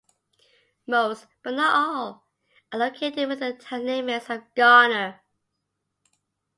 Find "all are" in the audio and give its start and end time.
1.75-2.79